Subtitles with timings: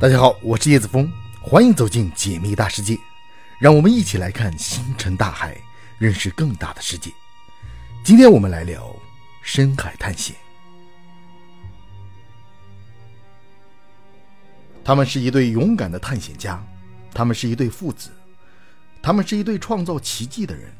[0.00, 2.96] 大家好，我是叶子峰，欢迎走进解密大世界，
[3.58, 5.60] 让我们一起来看星辰大海，
[5.98, 7.10] 认识更大的世界。
[8.04, 8.94] 今天我们来聊
[9.42, 10.36] 深海探险。
[14.84, 16.64] 他们是一对勇敢的探险家，
[17.12, 18.10] 他们是一对父子，
[19.02, 20.72] 他们是一对创造奇迹的人，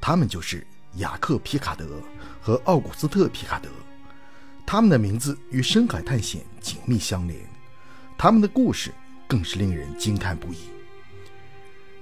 [0.00, 0.66] 他们就是
[0.96, 2.02] 雅克·皮卡德
[2.40, 3.68] 和奥古斯特·皮卡德。
[4.66, 7.38] 他们的名字与深海探险紧密相连。
[8.20, 8.92] 他们的故事
[9.28, 10.56] 更是令人惊叹不已。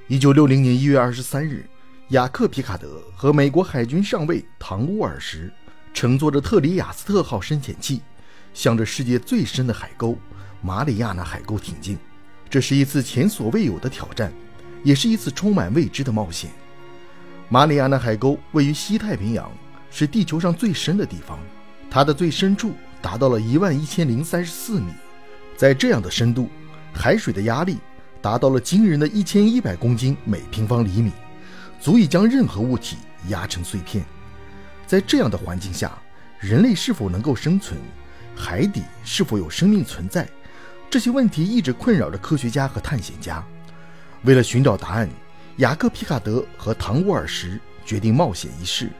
[0.08, 1.68] 一九六零年一月二十三日，
[2.08, 5.52] 雅克·皮卡德和美国海军上尉唐·乌尔什
[5.92, 8.00] 乘坐着特里亚斯特号深潜器，
[8.54, 10.16] 向着世界最深的海沟——
[10.62, 11.98] 马里亚纳海沟挺进。
[12.48, 14.32] 这是一次前所未有的挑战，
[14.82, 16.50] 也是一次充满未知的冒险。
[17.50, 19.52] 马里亚纳海沟位于西太平洋，
[19.90, 21.38] 是地球上最深的地方，
[21.90, 24.92] 它的最深处达到了一万一千零三十四米。
[25.56, 26.50] 在这样的深度，
[26.92, 27.78] 海水的压力
[28.20, 31.10] 达到了惊人的一千一百公斤每平方厘米，
[31.80, 34.04] 足以将任何物体压成碎片。
[34.86, 35.98] 在这样的环境下，
[36.38, 37.80] 人类是否能够生存？
[38.36, 40.28] 海底是否有生命存在？
[40.90, 43.42] 这些问题一直困扰着科学家和探险家。
[44.24, 45.08] 为了寻找答案，
[45.56, 48.90] 雅克·皮卡德和唐·沃尔什决定冒险一试。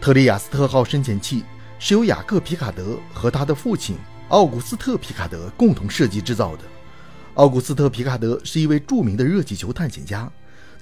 [0.00, 1.44] 特里亚斯特号深潜器
[1.78, 3.96] 是由雅克·皮卡德和他的父亲。
[4.28, 6.62] 奥古斯特·皮卡德共同设计制造的。
[7.34, 10.30] 奥古斯特·皮卡德是一位著名的热气球探险家，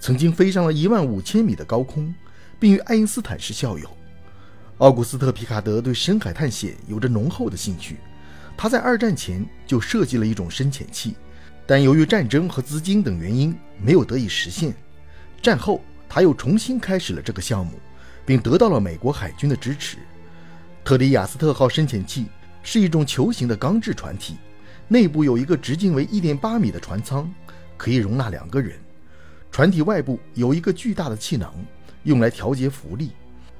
[0.01, 2.13] 曾经飞上了一万五千米的高空，
[2.59, 3.89] 并与爱因斯坦是校友。
[4.79, 7.99] 奥古斯特·皮卡德对深海探险有着浓厚的兴趣，
[8.57, 11.15] 他在二战前就设计了一种深潜器，
[11.69, 14.75] 但由于战争和资金等原因没有得以实现。
[15.41, 17.79] 战后，他又重新开始了这个项目，
[18.25, 19.99] 并得到了美国海军的支持。
[20.85, 22.27] 特里亚斯特号深潜器。
[22.67, 24.39] 是一种球形的钢制船体，
[24.89, 27.33] 内部有一个直径为一点八米的船舱，
[27.77, 28.77] 可以容纳两个人。
[29.53, 31.55] 船体外部有一个巨大的气囊，
[32.03, 33.13] 用来调节浮力。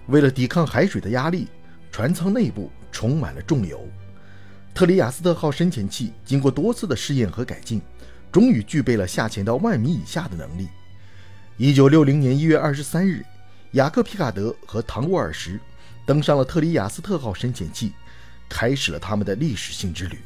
[0.09, 1.47] 为了抵抗海水的压力，
[1.93, 3.81] 船舱内部充满了重油。
[4.75, 7.81] 特里亚斯特号深潜器经过多次的试验和改进，
[8.33, 10.67] 终于具备了下潜到万米以下的能力。
[11.57, 13.25] 一九六零年一月二十三日，
[13.71, 15.57] 雅克·皮卡德和唐·沃尔什
[16.05, 17.93] 登上了特里亚斯特号深潜器。
[18.49, 20.19] 开始了他们的历史性之旅。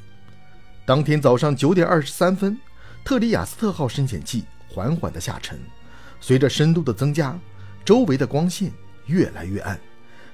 [0.84, 2.58] 当天早上九点二十三分，
[3.04, 5.58] 特里亚斯特号深潜器缓缓地下沉。
[6.20, 7.38] 随着深度的增加，
[7.84, 8.70] 周围的光线
[9.06, 9.80] 越来越暗，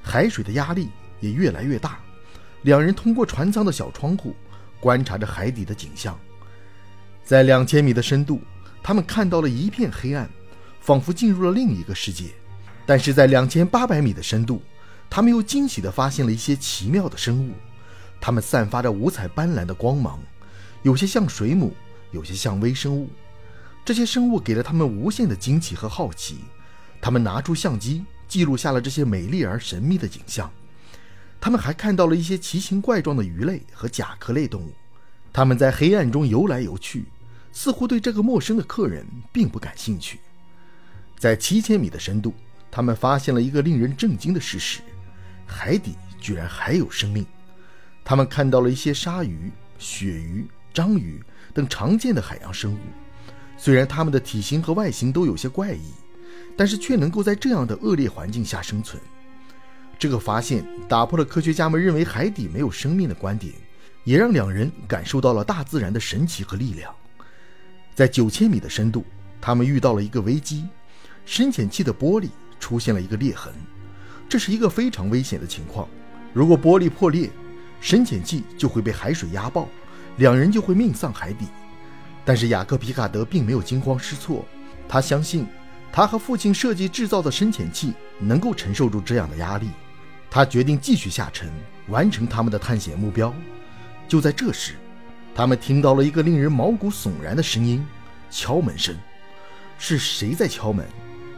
[0.03, 0.89] 海水的压力
[1.21, 1.99] 也越来越大。
[2.63, 4.35] 两人通过船舱的小窗户
[4.81, 6.19] 观察着海底的景象。
[7.23, 8.41] 在两千米的深度，
[8.83, 10.29] 他们看到了一片黑暗，
[10.81, 12.27] 仿佛进入了另一个世界。
[12.85, 14.63] 但是在两千八百米的深度，
[15.11, 17.53] 他们又惊喜地发现了一些奇妙的生物。
[18.21, 20.19] 它们散发着五彩斑斓的光芒，
[20.83, 21.75] 有些像水母，
[22.11, 23.09] 有些像微生物。
[23.85, 26.39] 这些生物给了他们无限的惊奇和好奇。
[27.01, 30.51] 他们拿出相机，记录下了这些美丽而神秘的景象。
[31.41, 34.73] 他们还看到了一些奇形怪状的鱼类和甲壳类动物。
[35.33, 37.05] 他们在黑暗中游来游去，
[37.53, 40.19] 似乎对这个陌生的客人并不感兴趣。
[41.19, 42.35] 在七千米的深度，
[42.71, 44.81] 他们发现了一个令人震惊的事实：
[45.47, 47.25] 海底居然还有生命。
[48.09, 49.51] 他们看到了一些鲨鱼、
[49.81, 51.21] 鳕鱼、章鱼
[51.53, 52.79] 等常见的海洋生物，
[53.59, 55.91] 虽然它们的体型和外形都有些怪异，
[56.57, 59.03] 但是却能够在这样的恶劣环境下生存。
[59.99, 63.53] 这个发现打破了科学家们认为海底没有生命的观点，
[64.05, 66.95] 也让两人感受到了大自然的神奇和力量。
[67.93, 69.05] 在九千米的深度，
[69.41, 70.65] 他们遇到了一个危机：
[71.25, 72.29] 深潜器的玻璃
[72.61, 73.53] 出现了一个裂痕，
[74.29, 75.89] 这是一个非常危险的情况。
[76.33, 77.29] 如果玻璃破裂，
[77.87, 79.69] 深潜器就会被海水压爆，
[80.17, 81.47] 两人就会命丧海底。
[82.25, 84.45] 但是雅克·皮卡德并没有惊慌失措，
[84.89, 85.47] 他相信
[85.93, 89.69] 他和父亲设计制造的深潜器能够承受住这样的压力。
[90.29, 91.49] 他决定继续下沉，
[91.87, 93.33] 完成他们的探险目标。
[94.09, 94.73] 就在这时，
[95.33, 97.87] 他们听到了一个令人毛骨悚然的声音——
[98.33, 98.97] 敲门声。
[99.79, 100.85] 是谁在敲门？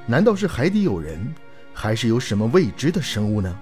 [0.06, 1.30] 难道是海底有人，
[1.74, 3.54] 还是有什么未知的生物呢？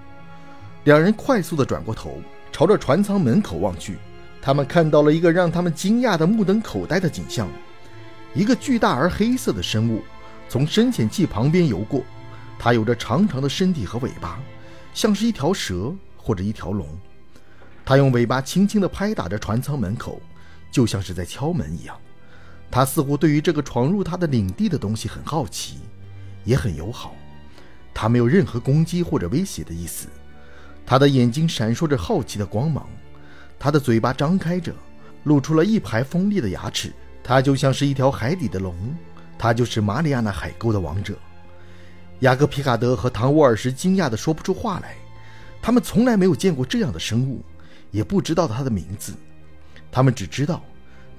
[0.84, 2.22] 两人快速地转过头。
[2.56, 3.98] 朝着船舱门口望去，
[4.40, 7.46] 他们看到了一个让他们惊讶的目瞪口呆的景象：
[8.32, 10.02] 一个巨大而黑色的生物
[10.48, 12.02] 从深潜器旁边游过，
[12.58, 14.40] 它有着长长的身体和尾巴，
[14.94, 16.88] 像是一条蛇或者一条龙。
[17.84, 20.18] 它用尾巴轻轻地拍打着船舱门口，
[20.70, 21.94] 就像是在敲门一样。
[22.70, 25.80] 它似乎对于这个闯入它的领地的东西很好奇，
[26.42, 27.14] 也很友好。
[27.92, 30.08] 它没有任何攻击或者威胁的意思。
[30.86, 32.88] 他的眼睛闪烁着好奇的光芒，
[33.58, 34.72] 他的嘴巴张开着，
[35.24, 36.92] 露出了一排锋利的牙齿，
[37.24, 38.72] 它就像是一条海底的龙，
[39.36, 41.18] 它就是马里亚纳海沟的王者。
[42.20, 44.94] 雅各皮卡德和唐沃尔什惊讶的说不出话来，
[45.60, 47.42] 他们从来没有见过这样的生物，
[47.90, 49.12] 也不知道它的名字，
[49.90, 50.62] 他们只知道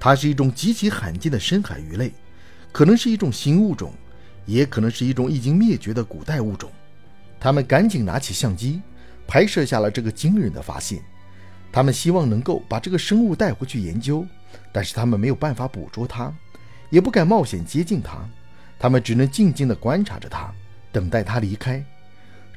[0.00, 2.12] 它是一种极其罕见的深海鱼类，
[2.72, 3.92] 可能是一种新物种，
[4.46, 6.72] 也可能是一种已经灭绝的古代物种。
[7.38, 8.80] 他们赶紧拿起相机，
[9.28, 11.00] 拍摄下了这个惊人的发现。
[11.70, 14.26] 他们希望能够把这个生物带回去研究，
[14.72, 16.34] 但是他们没有办法捕捉它，
[16.88, 18.26] 也不敢冒险接近它，
[18.78, 20.52] 他们只能静静地观察着它。
[20.90, 21.84] 等待它离开。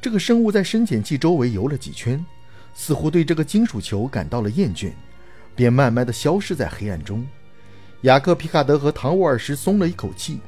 [0.01, 2.25] 这个生物在深潜器周围游了几圈，
[2.73, 4.93] 似乎对这个金属球感到了厌倦，
[5.53, 7.27] 便慢慢地消失在黑暗中。
[8.03, 10.39] 雅克·皮卡德和唐·沃尔什松了一口气，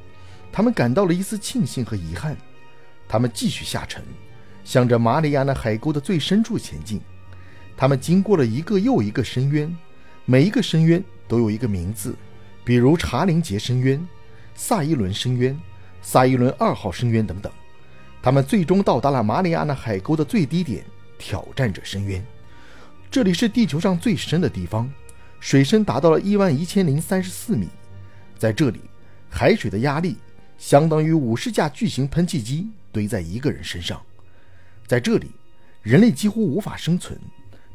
[0.52, 2.36] 他们感到了一丝庆幸和遗憾。
[3.08, 4.02] 他们继续下沉，
[4.64, 7.02] 向着马里亚纳海沟的最深处前进。
[7.76, 9.76] 他们经过了一个又一个深渊，
[10.26, 12.16] 每一个深渊都有一个名字，
[12.64, 14.08] 比如查林杰深渊、
[14.56, 15.60] 萨伊伦深渊、
[16.02, 17.52] 萨伊伦二号深渊等等。
[18.22, 20.86] 他们最终到达了马里亚纳海沟的最低点，
[21.18, 22.24] 挑战者深渊。
[23.12, 24.90] 这里是地球上最深的地方，
[25.40, 27.68] 水深达到了一万一千零三十四米。
[28.38, 28.80] 在这里，
[29.30, 30.16] 海水的压力
[30.58, 34.02] 相当于五十架巨型喷气机堆在一个人身上。
[34.88, 35.32] 在这里，
[35.82, 37.20] 人类几乎无法生存，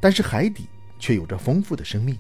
[0.01, 0.67] 但是海底
[0.99, 2.17] 却有着丰富的生命。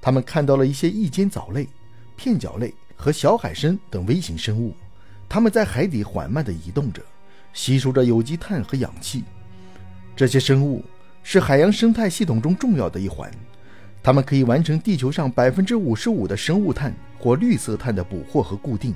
[0.00, 1.68] 他们看到了一些翼尖藻类、
[2.16, 4.74] 片脚类和小海参等微型生物，
[5.28, 7.02] 它们在海底缓慢地移动着。
[7.52, 9.24] 吸收着有机碳和氧气，
[10.14, 10.84] 这些生物
[11.22, 13.30] 是海洋生态系统中重要的一环。
[14.02, 18.94] 它们可以完成地球上百分之五十五的生物碳或绿色碳的捕获和固定。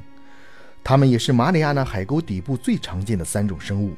[0.84, 3.94] 它们也是马里亚纳海沟底部最常见的三种生物。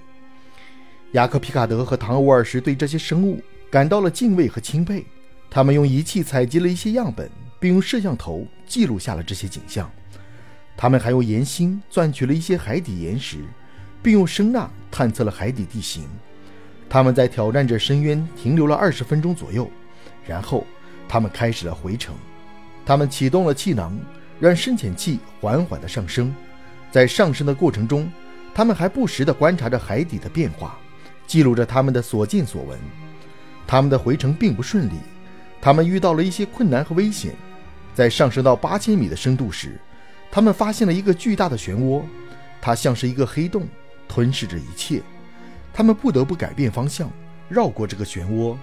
[1.12, 5.05] 雅克·皮卡德和唐·沃尔什对这些生物感到了敬畏和钦佩。
[5.50, 9.91] 他们用仪器采集了一些样本，并用摄像头记录下了这些景象。
[10.76, 13.38] 他们还用岩芯钻取了一些海底岩石。
[14.03, 16.05] 并用声呐探测了海底地形。
[16.88, 19.70] 他们在挑战者深渊停留了二十分钟左右，
[20.26, 20.67] 然后
[21.09, 22.12] 他们开始了回程。
[22.85, 23.97] 他们启动了气囊，
[24.41, 26.35] 让深潜器缓缓地上升。
[26.91, 28.11] 在上升的过程中，
[28.53, 30.76] 他们还不时地观察着海底的变化，
[31.26, 32.78] 记录着他们的所见所闻。
[33.66, 34.94] 他们的回程并不顺利，
[35.60, 37.34] 他们遇到了一些困难和危险。
[37.94, 39.78] 在上升到八千米的深度时，
[40.30, 42.02] 他们发现了一个巨大的漩涡，
[42.60, 43.66] 它像是一个黑洞。
[44.08, 45.00] 吞噬着一切，
[45.72, 47.10] 他们不得不改变方向，
[47.48, 48.54] 绕过这个漩涡。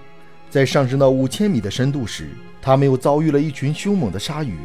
[0.48, 2.28] 在上升到五千米的深度时，
[2.62, 4.56] 他们又遭遇了一群凶猛的鲨鱼，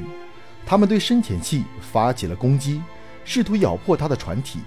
[0.63, 2.83] 他们对深潜器发起了攻击，
[3.23, 4.59] 试图咬破它的船体。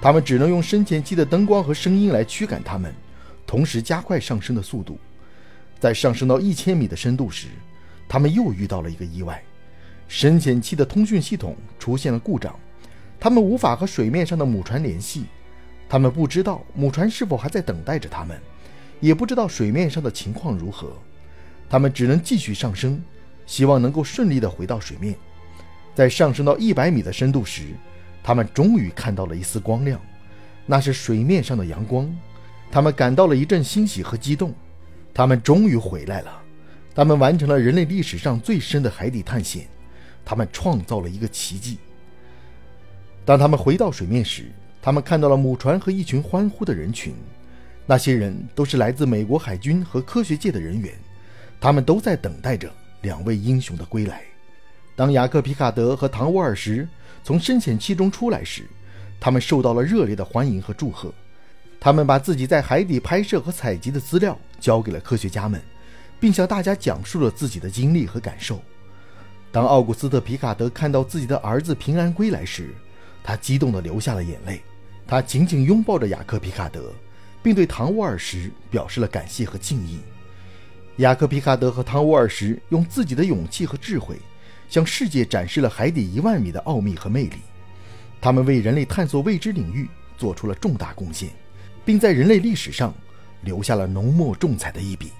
[0.00, 2.94] 他们只能用深潜器的灯光和声音来驱赶它们，
[3.46, 4.98] 同时加快上升的速度。
[5.80, 7.48] 在上升到一千米的深度时，
[8.08, 9.42] 他们又遇到了一个意外，
[10.08, 12.54] 深潜器的通讯系统出现了故障，
[13.18, 15.26] 他们无法和水面上的母船联系。
[15.88, 18.40] 他们不知道母船是否还在等待着他们，
[19.00, 20.92] 也不知道水面上的情况如何。
[21.68, 23.02] 他们只能继续上升，
[23.44, 25.14] 希望能够顺利地回到水面。
[25.94, 27.64] 在上升到一百米的深度时，
[28.26, 30.00] 他们终于看到了一丝光亮，
[30.66, 32.12] 那是水面上的阳光。
[32.72, 34.52] 他们感到了一阵欣喜和激动，
[35.14, 36.42] 他们终于回来了。
[36.92, 39.68] 他们完成了人类历史上最深的海底探险，
[40.24, 41.78] 他们创造了一个奇迹。
[43.24, 44.46] 当他们回到水面时，
[44.82, 47.14] 他们看到了母船和一群欢呼的人群，
[47.86, 50.92] 那些人都是来自美国海军和科学界的人员，
[51.60, 52.68] 他们都在等待着
[53.02, 54.24] 两位英雄的归来。
[54.96, 56.88] 当雅克·皮卡德和唐·沃尔什
[57.22, 58.66] 从深潜器中出来时，
[59.20, 61.12] 他们受到了热烈的欢迎和祝贺。
[61.78, 65.60] 他们把自己在海底拍摄和采集的资料交给了科学家们，
[66.18, 68.58] 并向大家讲述了自己的经历和感受。
[69.52, 72.74] 当奥古斯特·皮卡德看到自己的儿子平安归来时，
[73.22, 74.62] 他激动地流下了眼泪。
[75.06, 76.90] 他紧紧拥抱着雅克·皮卡德，
[77.42, 79.98] 并对唐·沃尔什表示了感谢和敬意。
[80.96, 84.18] 雅克·皮卡德和唐·沃尔什用自己的勇气和智慧，
[84.68, 87.36] 向世界展示了海底一万米的奥秘和魅力。
[88.20, 91.30] 他们为人类探索未知领域做出了重大贡献，
[91.84, 92.92] 并在人类历史上
[93.42, 95.12] 留下了浓墨重彩的一笔。